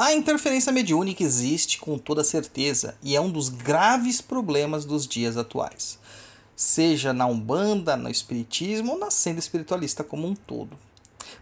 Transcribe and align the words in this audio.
A 0.00 0.14
interferência 0.14 0.72
mediúnica 0.72 1.22
existe 1.22 1.78
com 1.78 1.98
toda 1.98 2.24
certeza 2.24 2.94
e 3.02 3.14
é 3.14 3.20
um 3.20 3.30
dos 3.30 3.50
graves 3.50 4.22
problemas 4.22 4.86
dos 4.86 5.06
dias 5.06 5.36
atuais, 5.36 5.98
seja 6.56 7.12
na 7.12 7.26
Umbanda, 7.26 7.98
no 7.98 8.08
Espiritismo 8.08 8.92
ou 8.92 8.98
na 8.98 9.10
senda 9.10 9.40
espiritualista 9.40 10.02
como 10.02 10.26
um 10.26 10.34
todo. 10.34 10.74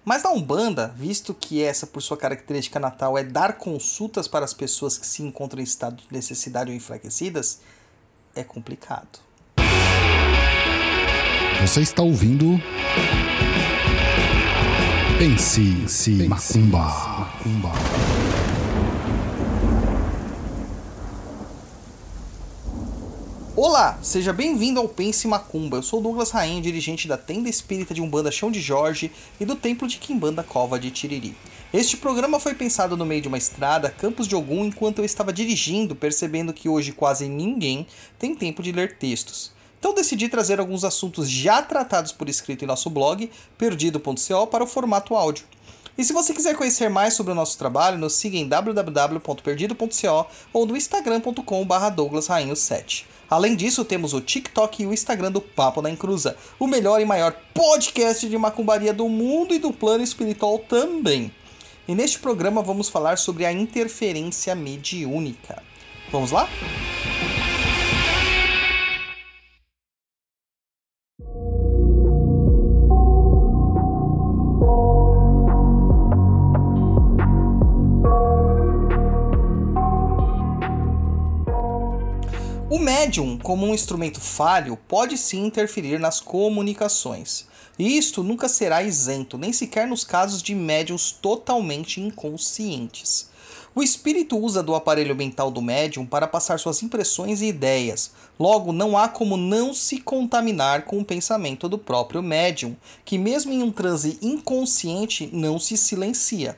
Mas 0.04 0.24
na 0.24 0.30
Umbanda, 0.30 0.92
visto 0.96 1.32
que 1.32 1.62
essa, 1.62 1.86
por 1.86 2.02
sua 2.02 2.16
característica 2.16 2.80
natal, 2.80 3.16
é 3.16 3.22
dar 3.22 3.58
consultas 3.58 4.26
para 4.26 4.44
as 4.44 4.52
pessoas 4.52 4.98
que 4.98 5.06
se 5.06 5.22
encontram 5.22 5.60
em 5.60 5.64
estado 5.64 6.02
de 6.02 6.08
necessidade 6.10 6.68
ou 6.68 6.76
enfraquecidas, 6.76 7.60
é 8.34 8.42
complicado. 8.42 9.20
Você 11.60 11.80
está 11.80 12.02
ouvindo. 12.02 12.60
Pense, 15.16 15.60
Pense 15.60 16.10
Macumba. 16.26 16.78
Macumba. 16.78 17.97
Olá, 23.60 23.98
seja 24.02 24.32
bem-vindo 24.32 24.78
ao 24.78 24.88
Pense 24.88 25.26
Macumba. 25.26 25.78
Eu 25.78 25.82
sou 25.82 26.00
Douglas 26.00 26.30
Rainha, 26.30 26.62
dirigente 26.62 27.08
da 27.08 27.18
tenda 27.18 27.48
espírita 27.48 27.92
de 27.92 28.00
Umbanda 28.00 28.30
Chão 28.30 28.52
de 28.52 28.60
Jorge 28.60 29.10
e 29.40 29.44
do 29.44 29.56
templo 29.56 29.88
de 29.88 29.98
Quimbanda 29.98 30.44
Cova 30.44 30.78
de 30.78 30.92
Tiriri. 30.92 31.34
Este 31.74 31.96
programa 31.96 32.38
foi 32.38 32.54
pensado 32.54 32.96
no 32.96 33.04
meio 33.04 33.20
de 33.20 33.26
uma 33.26 33.36
estrada, 33.36 33.90
Campos 33.90 34.28
de 34.28 34.36
Ogum, 34.36 34.66
enquanto 34.66 35.00
eu 35.00 35.04
estava 35.04 35.32
dirigindo, 35.32 35.96
percebendo 35.96 36.52
que 36.52 36.68
hoje 36.68 36.92
quase 36.92 37.28
ninguém 37.28 37.84
tem 38.16 38.32
tempo 38.32 38.62
de 38.62 38.70
ler 38.70 38.96
textos. 38.96 39.50
Então 39.80 39.92
decidi 39.92 40.28
trazer 40.28 40.60
alguns 40.60 40.84
assuntos 40.84 41.28
já 41.28 41.60
tratados 41.60 42.12
por 42.12 42.28
escrito 42.28 42.62
em 42.62 42.68
nosso 42.68 42.88
blog, 42.88 43.28
perdido.co, 43.58 44.46
para 44.46 44.62
o 44.62 44.68
formato 44.68 45.16
áudio. 45.16 45.44
E 45.98 46.04
se 46.04 46.12
você 46.12 46.32
quiser 46.32 46.56
conhecer 46.56 46.88
mais 46.88 47.14
sobre 47.14 47.32
o 47.32 47.34
nosso 47.34 47.58
trabalho, 47.58 47.98
nos 47.98 48.12
siga 48.12 48.36
em 48.36 48.46
www.perdido.co 48.46 50.26
ou 50.52 50.64
no 50.64 50.76
instagram.com.br 50.76 51.42
douglasrainho7. 51.96 53.17
Além 53.30 53.54
disso, 53.54 53.84
temos 53.84 54.14
o 54.14 54.20
TikTok 54.20 54.82
e 54.82 54.86
o 54.86 54.92
Instagram 54.92 55.30
do 55.30 55.40
Papo 55.40 55.82
da 55.82 55.90
Encruza, 55.90 56.36
o 56.58 56.66
melhor 56.66 57.00
e 57.00 57.04
maior 57.04 57.34
podcast 57.52 58.28
de 58.28 58.38
macumbaria 58.38 58.92
do 58.92 59.08
mundo 59.08 59.54
e 59.54 59.58
do 59.58 59.72
plano 59.72 60.02
espiritual 60.02 60.58
também. 60.58 61.30
E 61.86 61.94
neste 61.94 62.18
programa 62.18 62.62
vamos 62.62 62.88
falar 62.88 63.18
sobre 63.18 63.44
a 63.44 63.52
interferência 63.52 64.54
mediúnica. 64.54 65.62
Vamos 66.10 66.30
lá? 66.30 66.48
O 82.70 82.78
médium, 82.78 83.38
como 83.38 83.64
um 83.64 83.72
instrumento 83.72 84.20
falho, 84.20 84.76
pode 84.76 85.16
sim 85.16 85.46
interferir 85.46 85.98
nas 85.98 86.20
comunicações. 86.20 87.46
E 87.78 87.96
isto 87.96 88.22
nunca 88.22 88.46
será 88.46 88.82
isento, 88.82 89.38
nem 89.38 89.54
sequer 89.54 89.88
nos 89.88 90.04
casos 90.04 90.42
de 90.42 90.54
médiums 90.54 91.10
totalmente 91.10 91.98
inconscientes. 91.98 93.30
O 93.74 93.82
espírito 93.82 94.36
usa 94.36 94.62
do 94.62 94.74
aparelho 94.74 95.16
mental 95.16 95.50
do 95.50 95.62
médium 95.62 96.04
para 96.04 96.28
passar 96.28 96.58
suas 96.58 96.82
impressões 96.82 97.40
e 97.40 97.46
ideias. 97.46 98.10
Logo, 98.38 98.70
não 98.70 98.98
há 98.98 99.08
como 99.08 99.38
não 99.38 99.72
se 99.72 100.02
contaminar 100.02 100.84
com 100.84 100.98
o 100.98 101.04
pensamento 101.04 101.70
do 101.70 101.78
próprio 101.78 102.22
médium, 102.22 102.76
que, 103.02 103.16
mesmo 103.16 103.50
em 103.50 103.62
um 103.62 103.72
transe 103.72 104.18
inconsciente, 104.20 105.30
não 105.32 105.58
se 105.58 105.74
silencia. 105.74 106.54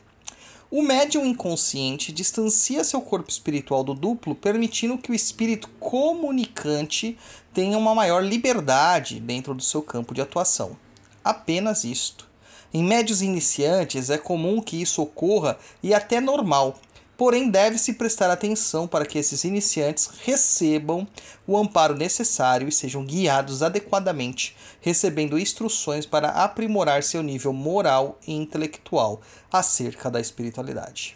O 0.73 0.83
médium 0.83 1.27
inconsciente 1.27 2.13
distancia 2.13 2.85
seu 2.85 3.01
corpo 3.01 3.29
espiritual 3.29 3.83
do 3.83 3.93
duplo, 3.93 4.37
permitindo 4.37 4.97
que 4.97 5.11
o 5.11 5.15
espírito 5.15 5.69
comunicante 5.81 7.19
tenha 7.53 7.77
uma 7.77 7.93
maior 7.93 8.23
liberdade 8.23 9.19
dentro 9.19 9.53
do 9.53 9.65
seu 9.65 9.83
campo 9.83 10.15
de 10.15 10.21
atuação. 10.21 10.77
Apenas 11.25 11.83
isto. 11.83 12.29
Em 12.73 12.85
médios 12.85 13.21
iniciantes 13.21 14.11
é 14.11 14.17
comum 14.17 14.63
que 14.63 14.81
isso 14.81 15.03
ocorra 15.03 15.59
e 15.83 15.93
até 15.93 16.21
normal, 16.21 16.79
Porém, 17.21 17.51
deve-se 17.51 17.93
prestar 17.93 18.31
atenção 18.31 18.89
para 18.89 19.05
que 19.05 19.19
esses 19.19 19.45
iniciantes 19.45 20.09
recebam 20.25 21.07
o 21.47 21.55
amparo 21.55 21.95
necessário 21.95 22.67
e 22.67 22.73
sejam 22.73 23.05
guiados 23.05 23.63
adequadamente, 23.63 24.57
recebendo 24.81 25.39
instruções 25.39 26.07
para 26.07 26.31
aprimorar 26.31 27.03
seu 27.03 27.23
nível 27.23 27.53
moral 27.53 28.19
e 28.27 28.33
intelectual 28.33 29.21
acerca 29.53 30.11
da 30.11 30.19
espiritualidade. 30.19 31.15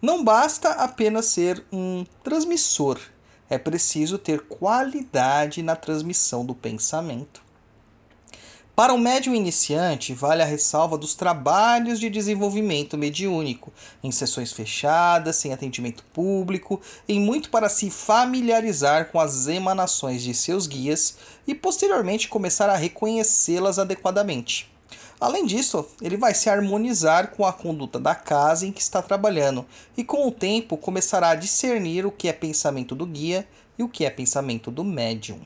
Não 0.00 0.22
basta 0.22 0.70
apenas 0.70 1.26
ser 1.26 1.60
um 1.72 2.06
transmissor, 2.22 2.96
é 3.50 3.58
preciso 3.58 4.18
ter 4.18 4.42
qualidade 4.42 5.60
na 5.60 5.74
transmissão 5.74 6.46
do 6.46 6.54
pensamento. 6.54 7.45
Para 8.76 8.92
o 8.92 8.98
médium 8.98 9.34
iniciante, 9.34 10.12
vale 10.12 10.42
a 10.42 10.44
ressalva 10.44 10.98
dos 10.98 11.14
trabalhos 11.14 11.98
de 11.98 12.10
desenvolvimento 12.10 12.98
mediúnico, 12.98 13.72
em 14.04 14.12
sessões 14.12 14.52
fechadas, 14.52 15.36
sem 15.36 15.50
atendimento 15.50 16.04
público, 16.12 16.78
em 17.08 17.18
muito 17.18 17.48
para 17.48 17.70
se 17.70 17.88
familiarizar 17.88 19.06
com 19.10 19.18
as 19.18 19.46
emanações 19.46 20.22
de 20.22 20.34
seus 20.34 20.66
guias 20.66 21.16
e 21.46 21.54
posteriormente 21.54 22.28
começar 22.28 22.68
a 22.68 22.76
reconhecê-las 22.76 23.78
adequadamente. 23.78 24.70
Além 25.18 25.46
disso, 25.46 25.86
ele 26.02 26.18
vai 26.18 26.34
se 26.34 26.50
harmonizar 26.50 27.30
com 27.30 27.46
a 27.46 27.54
conduta 27.54 27.98
da 27.98 28.14
casa 28.14 28.66
em 28.66 28.72
que 28.72 28.82
está 28.82 29.00
trabalhando 29.00 29.64
e, 29.96 30.04
com 30.04 30.28
o 30.28 30.30
tempo, 30.30 30.76
começará 30.76 31.30
a 31.30 31.34
discernir 31.34 32.04
o 32.04 32.12
que 32.12 32.28
é 32.28 32.32
pensamento 32.34 32.94
do 32.94 33.06
guia 33.06 33.48
e 33.78 33.82
o 33.82 33.88
que 33.88 34.04
é 34.04 34.10
pensamento 34.10 34.70
do 34.70 34.84
médium. 34.84 35.40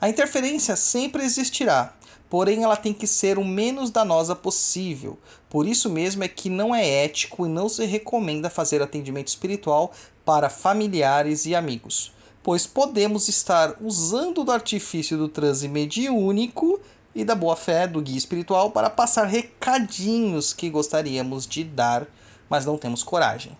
A 0.00 0.08
interferência 0.08 0.74
sempre 0.74 1.24
existirá, 1.24 1.94
porém 2.30 2.62
ela 2.62 2.76
tem 2.76 2.92
que 2.92 3.06
ser 3.06 3.38
o 3.38 3.44
menos 3.44 3.90
danosa 3.90 4.34
possível. 4.34 5.18
Por 5.48 5.66
isso 5.66 5.88
mesmo 5.88 6.24
é 6.24 6.28
que 6.28 6.50
não 6.50 6.74
é 6.74 7.04
ético 7.04 7.46
e 7.46 7.48
não 7.48 7.68
se 7.68 7.84
recomenda 7.84 8.50
fazer 8.50 8.82
atendimento 8.82 9.28
espiritual 9.28 9.92
para 10.24 10.50
familiares 10.50 11.46
e 11.46 11.54
amigos, 11.54 12.12
pois 12.42 12.66
podemos 12.66 13.28
estar 13.28 13.76
usando 13.80 14.44
do 14.44 14.52
artifício 14.52 15.16
do 15.16 15.28
transe 15.28 15.68
mediúnico 15.68 16.80
e 17.14 17.24
da 17.24 17.34
boa 17.34 17.56
fé 17.56 17.86
do 17.86 18.00
guia 18.00 18.18
espiritual 18.18 18.70
para 18.70 18.90
passar 18.90 19.24
recadinhos 19.24 20.52
que 20.52 20.68
gostaríamos 20.68 21.46
de 21.46 21.64
dar, 21.64 22.06
mas 22.48 22.66
não 22.66 22.76
temos 22.76 23.02
coragem. 23.02 23.56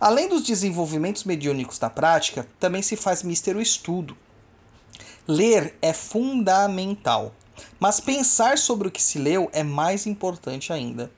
Além 0.00 0.28
dos 0.28 0.42
desenvolvimentos 0.42 1.24
mediúnicos 1.24 1.78
da 1.78 1.90
prática, 1.90 2.46
também 2.58 2.82
se 2.82 2.96
faz 2.96 3.22
mister 3.22 3.56
o 3.56 3.60
estudo. 3.60 4.16
Ler 5.26 5.76
é 5.82 5.92
fundamental. 5.92 7.34
Mas 7.78 8.00
pensar 8.00 8.58
sobre 8.58 8.88
o 8.88 8.90
que 8.90 9.02
se 9.02 9.18
leu 9.18 9.48
é 9.52 9.62
mais 9.62 10.06
importante 10.06 10.72
ainda. 10.72 11.10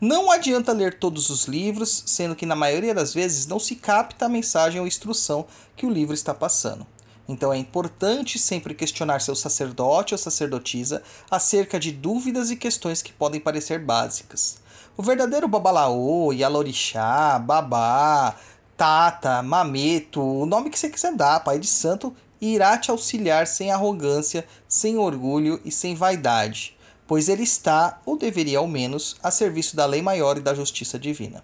Não 0.00 0.30
adianta 0.30 0.72
ler 0.72 0.98
todos 0.98 1.28
os 1.28 1.44
livros, 1.44 2.04
sendo 2.06 2.34
que 2.34 2.46
na 2.46 2.56
maioria 2.56 2.94
das 2.94 3.12
vezes 3.12 3.46
não 3.46 3.58
se 3.58 3.76
capta 3.76 4.26
a 4.26 4.28
mensagem 4.30 4.80
ou 4.80 4.86
instrução 4.86 5.46
que 5.76 5.84
o 5.84 5.90
livro 5.90 6.14
está 6.14 6.32
passando. 6.32 6.86
Então 7.28 7.52
é 7.52 7.58
importante 7.58 8.38
sempre 8.38 8.74
questionar 8.74 9.20
seu 9.20 9.36
sacerdote 9.36 10.14
ou 10.14 10.18
sacerdotisa 10.18 11.02
acerca 11.30 11.78
de 11.78 11.92
dúvidas 11.92 12.50
e 12.50 12.56
questões 12.56 13.02
que 13.02 13.12
podem 13.12 13.40
parecer 13.40 13.78
básicas. 13.78 14.58
O 14.96 15.02
verdadeiro 15.02 15.46
babalaô, 15.46 16.32
yalorixá, 16.32 17.38
babá, 17.38 18.34
tata, 18.76 19.42
mameto, 19.42 20.20
o 20.20 20.46
nome 20.46 20.70
que 20.70 20.78
você 20.78 20.88
quiser 20.88 21.14
dar, 21.14 21.44
pai 21.44 21.58
de 21.58 21.66
santo, 21.66 22.14
irá 22.40 22.78
te 22.78 22.90
auxiliar 22.90 23.46
sem 23.46 23.70
arrogância, 23.70 24.46
sem 24.68 24.96
orgulho 24.96 25.60
e 25.64 25.70
sem 25.70 25.94
vaidade, 25.94 26.76
pois 27.06 27.28
ele 27.28 27.42
está, 27.42 28.00
ou 28.06 28.16
deveria 28.16 28.58
ao 28.58 28.66
menos, 28.66 29.16
a 29.22 29.30
serviço 29.30 29.76
da 29.76 29.84
lei 29.84 30.00
maior 30.00 30.38
e 30.38 30.40
da 30.40 30.54
justiça 30.54 30.98
divina. 30.98 31.42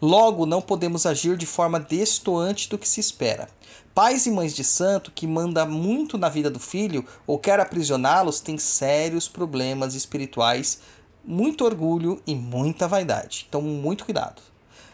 Logo, 0.00 0.46
não 0.46 0.60
podemos 0.60 1.06
agir 1.06 1.36
de 1.36 1.46
forma 1.46 1.78
destoante 1.78 2.68
do 2.68 2.78
que 2.78 2.88
se 2.88 3.00
espera. 3.00 3.48
Pais 3.94 4.26
e 4.26 4.30
mães 4.30 4.54
de 4.54 4.64
santo 4.64 5.12
que 5.14 5.26
manda 5.26 5.66
muito 5.66 6.16
na 6.16 6.28
vida 6.28 6.50
do 6.50 6.58
filho 6.58 7.06
ou 7.26 7.38
quer 7.38 7.60
aprisioná-los 7.60 8.40
têm 8.40 8.58
sérios 8.58 9.28
problemas 9.28 9.94
espirituais, 9.94 10.80
muito 11.24 11.64
orgulho 11.64 12.20
e 12.26 12.34
muita 12.34 12.88
vaidade. 12.88 13.46
Então, 13.48 13.60
muito 13.60 14.04
cuidado. 14.04 14.40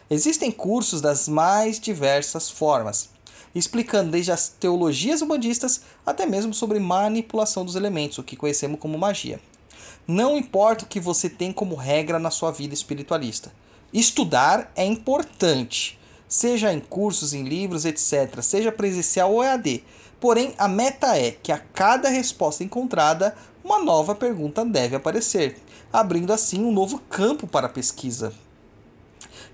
Existem 0.09 0.51
cursos 0.51 1.01
das 1.01 1.27
mais 1.27 1.79
diversas 1.79 2.49
formas 2.49 3.09
explicando 3.53 4.11
desde 4.11 4.31
as 4.31 4.49
teologias 4.49 5.21
humanistas 5.21 5.81
até 6.05 6.25
mesmo 6.25 6.53
sobre 6.53 6.79
manipulação 6.79 7.65
dos 7.65 7.75
elementos, 7.75 8.17
o 8.17 8.23
que 8.23 8.35
conhecemos 8.35 8.79
como 8.79 8.97
magia. 8.97 9.39
Não 10.07 10.37
importa 10.37 10.85
o 10.85 10.87
que 10.87 10.99
você 10.99 11.29
tem 11.29 11.51
como 11.51 11.75
regra 11.75 12.17
na 12.17 12.31
sua 12.31 12.51
vida 12.51 12.73
espiritualista. 12.73 13.51
Estudar 13.93 14.71
é 14.75 14.85
importante, 14.85 15.99
seja 16.27 16.73
em 16.73 16.79
cursos, 16.79 17.33
em 17.33 17.43
livros, 17.43 17.85
etc., 17.85 18.41
seja 18.41 18.71
presencial 18.71 19.33
ou 19.33 19.43
EAD. 19.43 19.83
Porém, 20.19 20.53
a 20.57 20.67
meta 20.67 21.17
é 21.17 21.31
que 21.31 21.51
a 21.51 21.57
cada 21.57 22.09
resposta 22.09 22.63
encontrada, 22.63 23.35
uma 23.63 23.79
nova 23.79 24.13
pergunta 24.13 24.65
deve 24.65 24.95
aparecer, 24.95 25.57
abrindo 25.93 26.33
assim 26.33 26.63
um 26.63 26.71
novo 26.71 26.99
campo 27.09 27.47
para 27.47 27.67
a 27.67 27.69
pesquisa. 27.71 28.33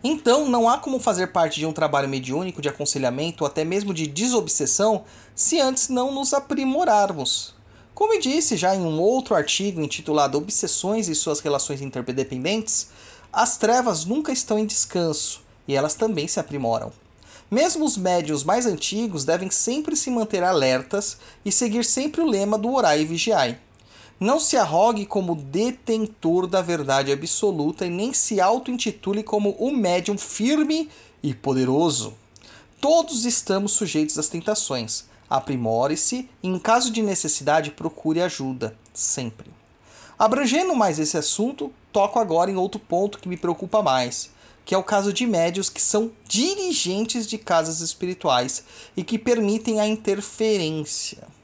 Então, 0.08 0.48
não 0.48 0.70
há 0.70 0.78
como 0.78 1.00
fazer 1.00 1.32
parte 1.32 1.60
de 1.60 1.66
um 1.66 1.74
trabalho 1.74 2.08
mediúnico 2.08 2.62
de 2.62 2.70
aconselhamento 2.70 3.44
ou 3.44 3.48
até 3.48 3.66
mesmo 3.66 3.92
de 3.92 4.06
desobsessão 4.06 5.04
se 5.34 5.60
antes 5.60 5.90
não 5.90 6.14
nos 6.14 6.32
aprimorarmos. 6.32 7.56
Como 7.92 8.20
disse 8.20 8.56
já 8.56 8.76
em 8.76 8.82
um 8.82 9.02
outro 9.02 9.34
artigo 9.34 9.82
intitulado 9.82 10.38
Obsessões 10.38 11.08
e 11.08 11.16
suas 11.16 11.40
relações 11.40 11.82
interdependentes, 11.82 12.90
as 13.34 13.58
trevas 13.58 14.06
nunca 14.06 14.32
estão 14.32 14.60
em 14.60 14.68
descanso 14.68 15.42
e 15.68 15.74
elas 15.74 15.96
também 15.96 16.28
se 16.28 16.40
aprimoram. 16.40 16.94
Mesmo 17.50 17.84
os 17.84 17.98
médios 17.98 18.44
mais 18.44 18.68
antigos 18.68 19.26
devem 19.26 19.50
sempre 19.50 19.96
se 19.96 20.12
manter 20.12 20.44
alertas 20.44 21.18
e 21.44 21.52
seguir 21.52 21.84
sempre 21.84 22.22
o 22.22 22.30
lema 22.30 22.60
do 22.60 22.72
orai 22.72 23.02
e 23.02 23.06
vigiai. 23.06 23.58
Não 24.20 24.40
se 24.40 24.56
arrogue 24.56 25.06
como 25.06 25.36
detentor 25.36 26.48
da 26.48 26.62
verdade 26.62 27.12
absoluta 27.12 27.86
e 27.86 27.90
nem 27.90 28.14
se 28.14 28.40
auto-intitule 28.40 29.22
como 29.22 29.52
o 29.60 29.72
médium 29.76 30.18
firme 30.18 30.90
e 31.22 31.34
poderoso. 31.34 32.14
Todos 32.80 33.26
estamos 33.26 33.74
sujeitos 33.74 34.18
às 34.18 34.30
tentações. 34.30 35.06
Aprimore-se 35.30 36.30
e, 36.42 36.48
em 36.48 36.58
caso 36.58 36.92
de 36.92 37.02
necessidade, 37.02 37.72
procure 37.72 38.22
ajuda, 38.22 38.78
sempre. 38.94 39.52
Abrangendo 40.18 40.74
mais 40.76 40.98
esse 40.98 41.18
assunto, 41.18 41.74
toco 41.92 42.18
agora 42.18 42.50
em 42.50 42.56
outro 42.56 42.80
ponto 42.80 43.20
que 43.20 43.28
me 43.28 43.36
preocupa 43.36 43.82
mais, 43.82 44.30
que 44.64 44.74
é 44.74 44.78
o 44.78 44.84
caso 44.84 45.12
de 45.12 45.28
médios 45.28 45.70
que 45.70 45.82
são 45.82 46.12
dirigentes 46.26 47.28
de 47.28 47.38
casas 47.38 47.82
espirituais 47.82 48.64
e 48.96 49.04
que 49.04 49.20
permitem 49.20 49.82
a 49.82 49.88
interferência. 49.88 51.35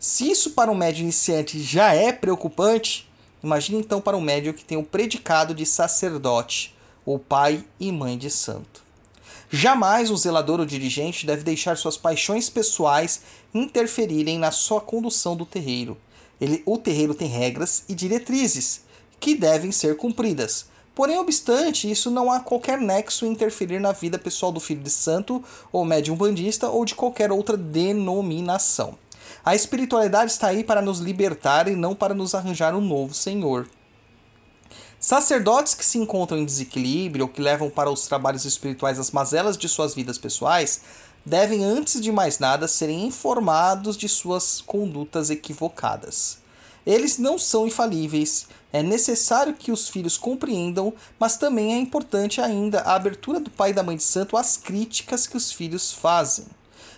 Se 0.00 0.30
isso 0.30 0.52
para 0.52 0.70
um 0.70 0.74
médio 0.74 1.02
iniciante 1.02 1.62
já 1.62 1.92
é 1.92 2.10
preocupante, 2.10 3.06
imagine 3.44 3.80
então 3.80 4.00
para 4.00 4.16
um 4.16 4.20
médio 4.22 4.54
que 4.54 4.64
tem 4.64 4.78
o 4.78 4.82
predicado 4.82 5.54
de 5.54 5.66
sacerdote, 5.66 6.74
ou 7.04 7.18
pai 7.18 7.62
e 7.78 7.92
mãe 7.92 8.16
de 8.16 8.30
santo. 8.30 8.82
Jamais 9.50 10.10
o 10.10 10.16
zelador 10.16 10.58
ou 10.58 10.64
dirigente 10.64 11.26
deve 11.26 11.42
deixar 11.42 11.76
suas 11.76 11.98
paixões 11.98 12.48
pessoais 12.48 13.20
interferirem 13.52 14.38
na 14.38 14.50
sua 14.50 14.80
condução 14.80 15.36
do 15.36 15.44
terreiro. 15.44 15.98
Ele, 16.40 16.62
o 16.64 16.78
terreiro 16.78 17.14
tem 17.14 17.28
regras 17.28 17.84
e 17.86 17.94
diretrizes 17.94 18.80
que 19.20 19.34
devem 19.34 19.70
ser 19.70 19.98
cumpridas. 19.98 20.64
Porém, 20.94 21.18
obstante, 21.18 21.90
isso 21.90 22.10
não 22.10 22.32
há 22.32 22.40
qualquer 22.40 22.80
nexo 22.80 23.26
em 23.26 23.32
interferir 23.32 23.78
na 23.78 23.92
vida 23.92 24.18
pessoal 24.18 24.50
do 24.50 24.60
filho 24.60 24.80
de 24.80 24.90
santo 24.90 25.44
ou 25.70 25.84
médium 25.84 26.16
bandista 26.16 26.70
ou 26.70 26.86
de 26.86 26.94
qualquer 26.94 27.30
outra 27.30 27.54
denominação. 27.54 28.96
A 29.44 29.54
espiritualidade 29.54 30.32
está 30.32 30.48
aí 30.48 30.62
para 30.62 30.82
nos 30.82 31.00
libertar 31.00 31.66
e 31.66 31.74
não 31.74 31.94
para 31.94 32.14
nos 32.14 32.34
arranjar 32.34 32.74
um 32.74 32.80
novo 32.80 33.14
Senhor. 33.14 33.66
Sacerdotes 34.98 35.72
que 35.72 35.84
se 35.84 35.96
encontram 35.96 36.36
em 36.36 36.44
desequilíbrio 36.44 37.24
ou 37.24 37.32
que 37.32 37.40
levam 37.40 37.70
para 37.70 37.90
os 37.90 38.06
trabalhos 38.06 38.44
espirituais 38.44 38.98
as 38.98 39.10
mazelas 39.10 39.56
de 39.56 39.66
suas 39.66 39.94
vidas 39.94 40.18
pessoais 40.18 40.82
devem, 41.24 41.64
antes 41.64 42.00
de 42.02 42.12
mais 42.12 42.38
nada, 42.38 42.68
serem 42.68 43.06
informados 43.06 43.96
de 43.96 44.08
suas 44.08 44.60
condutas 44.60 45.30
equivocadas. 45.30 46.38
Eles 46.86 47.16
não 47.16 47.38
são 47.38 47.66
infalíveis, 47.66 48.46
é 48.72 48.82
necessário 48.82 49.54
que 49.54 49.72
os 49.72 49.88
filhos 49.88 50.18
compreendam, 50.18 50.92
mas 51.18 51.36
também 51.38 51.74
é 51.74 51.78
importante 51.78 52.40
ainda 52.40 52.80
a 52.80 52.94
abertura 52.94 53.40
do 53.40 53.50
pai 53.50 53.70
e 53.70 53.74
da 53.74 53.82
mãe 53.82 53.96
de 53.96 54.02
santo 54.02 54.36
às 54.36 54.58
críticas 54.58 55.26
que 55.26 55.36
os 55.36 55.50
filhos 55.50 55.92
fazem. 55.92 56.46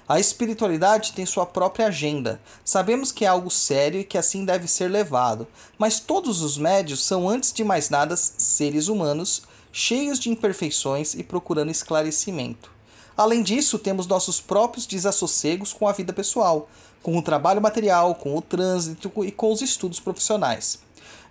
A 0.08 0.18
espiritualidade 0.18 1.12
tem 1.12 1.24
sua 1.24 1.46
própria 1.46 1.86
agenda. 1.86 2.40
Sabemos 2.64 3.12
que 3.12 3.24
é 3.24 3.28
algo 3.28 3.50
sério 3.50 4.00
e 4.00 4.04
que 4.04 4.18
assim 4.18 4.44
deve 4.44 4.66
ser 4.66 4.88
levado, 4.88 5.46
mas 5.78 6.00
todos 6.00 6.42
os 6.42 6.58
médios 6.58 7.04
são, 7.04 7.28
antes 7.28 7.52
de 7.52 7.62
mais 7.62 7.88
nada, 7.88 8.16
seres 8.16 8.88
humanos, 8.88 9.42
cheios 9.70 10.18
de 10.18 10.28
imperfeições 10.28 11.14
e 11.14 11.22
procurando 11.22 11.70
esclarecimento. 11.70 12.70
Além 13.16 13.42
disso, 13.42 13.78
temos 13.78 14.06
nossos 14.06 14.40
próprios 14.40 14.86
desassossegos 14.86 15.72
com 15.72 15.86
a 15.86 15.92
vida 15.92 16.12
pessoal, 16.12 16.68
com 17.02 17.16
o 17.16 17.22
trabalho 17.22 17.60
material, 17.60 18.14
com 18.14 18.36
o 18.36 18.42
trânsito 18.42 19.12
e 19.24 19.30
com 19.30 19.52
os 19.52 19.62
estudos 19.62 20.00
profissionais. 20.00 20.78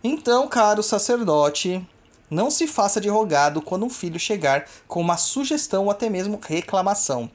Então, 0.03 0.47
caro 0.47 0.81
sacerdote, 0.81 1.85
não 2.29 2.49
se 2.49 2.65
faça 2.65 3.01
de 3.01 3.09
rogado 3.09 3.61
quando 3.61 3.85
um 3.85 3.89
filho 3.89 4.19
chegar 4.19 4.65
com 4.87 5.01
uma 5.01 5.17
sugestão 5.17 5.85
ou 5.85 5.91
até 5.91 6.09
mesmo 6.09 6.39
reclamação. 6.41 7.29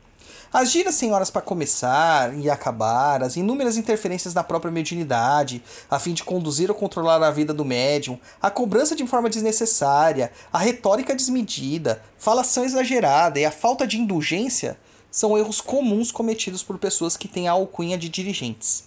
As 0.53 0.71
giras 0.71 0.95
sem 0.95 1.13
horas 1.13 1.31
para 1.31 1.43
começar 1.43 2.33
e 2.39 2.49
acabar, 2.49 3.23
as 3.23 3.37
inúmeras 3.37 3.77
interferências 3.77 4.33
na 4.33 4.45
própria 4.45 4.71
mediunidade, 4.71 5.63
a 5.91 5.99
fim 5.99 6.15
de 6.15 6.23
conduzir 6.23 6.71
ou 6.71 6.77
controlar 6.77 7.23
a 7.23 7.31
vida 7.31 7.53
do 7.53 7.65
médium, 7.65 8.19
a 8.41 8.49
cobrança 8.49 8.95
de 8.95 9.07
forma 9.07 9.29
desnecessária, 9.29 10.31
a 10.53 10.59
retórica 10.59 11.15
desmedida, 11.15 12.01
falação 12.17 12.65
exagerada 12.65 13.41
e 13.41 13.45
a 13.45 13.51
falta 13.51 13.87
de 13.87 13.99
indulgência 13.99 14.79
são 15.11 15.37
erros 15.37 15.61
comuns 15.61 16.13
cometidos 16.13 16.63
por 16.63 16.79
pessoas 16.79 17.17
que 17.17 17.27
têm 17.27 17.49
a 17.49 17.53
alcunha 17.53 17.99
de 17.99 18.09
dirigentes. 18.09 18.85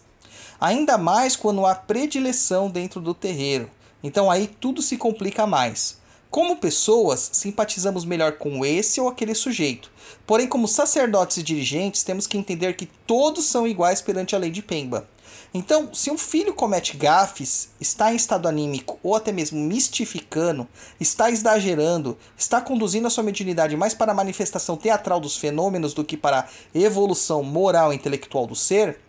Ainda 0.61 0.97
mais 0.97 1.35
quando 1.35 1.65
há 1.65 1.75
predileção 1.75 2.69
dentro 2.69 3.01
do 3.01 3.13
terreiro. 3.13 3.69
Então 4.01 4.31
aí 4.31 4.47
tudo 4.47 4.81
se 4.81 4.95
complica 4.95 5.45
mais. 5.45 5.98
Como 6.31 6.57
pessoas, 6.57 7.27
simpatizamos 7.33 8.05
melhor 8.05 8.33
com 8.33 8.63
esse 8.63 9.01
ou 9.01 9.09
aquele 9.09 9.33
sujeito. 9.33 9.91
Porém, 10.27 10.47
como 10.47 10.67
sacerdotes 10.67 11.37
e 11.37 11.43
dirigentes, 11.43 12.03
temos 12.03 12.27
que 12.27 12.37
entender 12.37 12.75
que 12.75 12.85
todos 12.85 13.45
são 13.45 13.67
iguais 13.67 13.99
perante 13.99 14.35
a 14.35 14.39
lei 14.39 14.51
de 14.51 14.61
Pemba. 14.61 15.09
Então, 15.51 15.91
se 15.91 16.11
um 16.11 16.17
filho 16.19 16.53
comete 16.53 16.95
gafes, 16.95 17.69
está 17.81 18.13
em 18.13 18.15
estado 18.15 18.47
anímico 18.47 18.99
ou 19.01 19.15
até 19.15 19.31
mesmo 19.31 19.59
mistificando, 19.59 20.67
está 20.99 21.31
exagerando, 21.31 22.15
está 22.37 22.61
conduzindo 22.61 23.07
a 23.07 23.09
sua 23.09 23.23
mediunidade 23.23 23.75
mais 23.75 23.95
para 23.95 24.11
a 24.11 24.15
manifestação 24.15 24.77
teatral 24.77 25.19
dos 25.19 25.35
fenômenos 25.35 25.95
do 25.95 26.03
que 26.03 26.15
para 26.15 26.41
a 26.41 26.47
evolução 26.77 27.41
moral 27.41 27.91
e 27.91 27.95
intelectual 27.95 28.45
do 28.45 28.55
ser, 28.55 28.99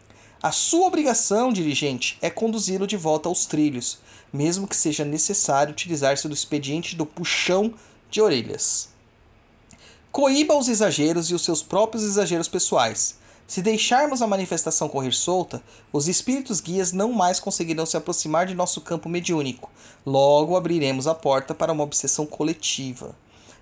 a 0.43 0.51
sua 0.51 0.87
obrigação, 0.87 1.53
dirigente, 1.53 2.17
é 2.23 2.31
conduzi-lo 2.31 2.87
de 2.87 2.97
volta 2.97 3.29
aos 3.29 3.45
trilhos, 3.45 3.99
mesmo 4.33 4.67
que 4.67 4.75
seja 4.75 5.05
necessário 5.05 5.73
utilizar-se 5.73 6.27
do 6.27 6.33
expediente 6.33 6.97
do 6.97 7.05
puxão 7.05 7.75
de 8.11 8.23
orelhas. 8.23 8.89
Coíba 10.11 10.57
os 10.57 10.67
exageros 10.67 11.31
e 11.31 11.35
os 11.35 11.45
seus 11.45 11.63
próprios 11.63 12.05
exageros 12.05 12.49
pessoais. 12.49 13.17
Se 13.47 13.61
deixarmos 13.61 14.23
a 14.23 14.27
manifestação 14.27 14.89
correr 14.89 15.13
solta, 15.13 15.63
os 15.93 16.09
espíritos 16.09 16.59
guias 16.59 16.91
não 16.91 17.13
mais 17.13 17.39
conseguirão 17.39 17.85
se 17.85 17.99
aproximar 17.99 18.47
de 18.47 18.55
nosso 18.55 18.81
campo 18.81 19.11
mediúnico. 19.11 19.71
Logo 20.07 20.57
abriremos 20.57 21.07
a 21.07 21.15
porta 21.15 21.55
para 21.55 21.73
uma 21.73 21.85
obsessão 21.85 22.25
coletiva. 22.25 23.15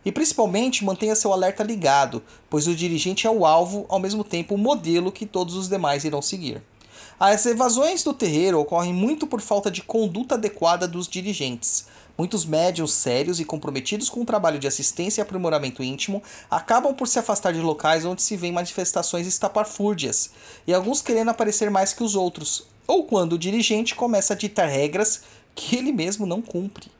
E 0.04 0.12
principalmente 0.12 0.84
mantenha 0.84 1.14
seu 1.14 1.32
alerta 1.32 1.62
ligado, 1.62 2.22
pois 2.48 2.66
o 2.66 2.74
dirigente 2.74 3.26
é 3.26 3.30
o 3.30 3.44
alvo, 3.44 3.84
ao 3.88 3.98
mesmo 3.98 4.24
tempo 4.24 4.54
o 4.54 4.58
modelo 4.58 5.12
que 5.12 5.26
todos 5.26 5.54
os 5.54 5.68
demais 5.68 6.04
irão 6.04 6.22
seguir. 6.22 6.62
As 7.20 7.44
evasões 7.46 8.04
do 8.04 8.14
terreiro 8.14 8.60
ocorrem 8.60 8.94
muito 8.94 9.26
por 9.26 9.40
falta 9.40 9.72
de 9.72 9.82
conduta 9.82 10.36
adequada 10.36 10.86
dos 10.86 11.08
dirigentes. 11.08 11.86
Muitos 12.16 12.44
médiums 12.44 12.92
sérios 12.92 13.40
e 13.40 13.44
comprometidos 13.44 14.08
com 14.08 14.20
o 14.20 14.24
trabalho 14.24 14.58
de 14.58 14.68
assistência 14.68 15.20
e 15.20 15.22
aprimoramento 15.22 15.82
íntimo 15.82 16.22
acabam 16.48 16.94
por 16.94 17.08
se 17.08 17.18
afastar 17.18 17.52
de 17.52 17.60
locais 17.60 18.04
onde 18.04 18.22
se 18.22 18.36
vêem 18.36 18.52
manifestações 18.52 19.26
estapafúrdias, 19.26 20.30
e 20.66 20.72
alguns 20.72 21.02
querendo 21.02 21.30
aparecer 21.30 21.70
mais 21.70 21.92
que 21.92 22.04
os 22.04 22.14
outros, 22.14 22.66
ou 22.86 23.04
quando 23.04 23.32
o 23.32 23.38
dirigente 23.38 23.94
começa 23.94 24.34
a 24.34 24.36
ditar 24.36 24.68
regras 24.68 25.22
que 25.54 25.76
ele 25.76 25.92
mesmo 25.92 26.24
não 26.24 26.40
cumpre. 26.40 26.97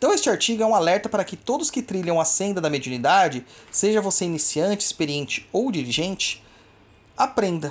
Então 0.00 0.14
este 0.14 0.30
artigo 0.30 0.62
é 0.62 0.66
um 0.66 0.74
alerta 0.74 1.10
para 1.10 1.22
que 1.22 1.36
todos 1.36 1.70
que 1.70 1.82
trilham 1.82 2.18
a 2.18 2.24
senda 2.24 2.58
da 2.58 2.70
mediunidade, 2.70 3.44
seja 3.70 4.00
você 4.00 4.24
iniciante, 4.24 4.82
experiente 4.82 5.46
ou 5.52 5.70
dirigente, 5.70 6.42
aprenda 7.14 7.70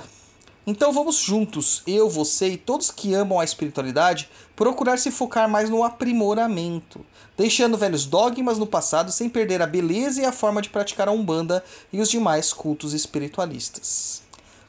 então 0.66 0.92
vamos 0.92 1.16
juntos, 1.16 1.82
eu, 1.86 2.08
você 2.08 2.50
e 2.50 2.56
todos 2.56 2.92
que 2.92 3.12
amam 3.12 3.40
a 3.40 3.44
espiritualidade, 3.44 4.30
procurar 4.54 4.98
se 4.98 5.10
focar 5.10 5.48
mais 5.48 5.70
no 5.70 5.82
aprimoramento, 5.82 7.04
deixando 7.36 7.78
velhos 7.78 8.04
dogmas 8.04 8.58
no 8.58 8.66
passado 8.66 9.10
sem 9.10 9.28
perder 9.28 9.62
a 9.62 9.66
beleza 9.66 10.20
e 10.20 10.24
a 10.24 10.30
forma 10.30 10.60
de 10.60 10.68
praticar 10.68 11.08
a 11.08 11.12
Umbanda 11.12 11.64
e 11.92 12.00
os 12.00 12.10
demais 12.10 12.52
cultos 12.52 12.92
espiritualistas. 12.92 14.22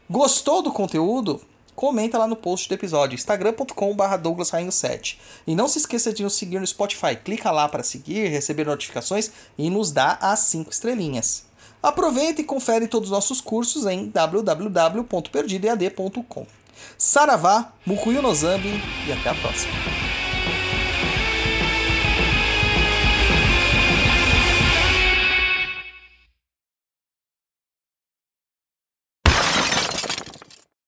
Gostou 0.10 0.62
do 0.62 0.72
conteúdo? 0.72 1.42
Comenta 1.82 2.18
lá 2.20 2.28
no 2.28 2.36
post 2.36 2.70
do 2.70 2.76
episódio, 2.76 3.16
instagram.com.br 3.16 4.18
douglasrainho7. 4.22 5.18
E 5.48 5.56
não 5.56 5.68
se 5.68 5.80
esqueça 5.80 6.14
de 6.14 6.22
nos 6.22 6.36
seguir 6.36 6.60
no 6.60 6.68
Spotify. 6.68 7.16
Clica 7.16 7.50
lá 7.50 7.68
para 7.68 7.82
seguir, 7.82 8.28
receber 8.28 8.68
notificações 8.68 9.32
e 9.58 9.68
nos 9.68 9.92
dá 9.92 10.16
as 10.22 10.42
5 10.42 10.70
estrelinhas. 10.70 11.46
Aproveita 11.82 12.40
e 12.40 12.44
confere 12.44 12.88
todos 12.88 13.10
os 13.10 13.16
nossos 13.16 13.42
cursos 13.42 13.88
em 13.88 14.10
www.perdidead.com. 14.10 16.46
Saravá, 17.00 17.74
Mukuyu 17.84 18.22
no 18.22 18.36
Zambi 18.36 18.80
e 19.08 19.12
até 19.12 19.32
a 19.32 19.34
próxima. 19.34 19.74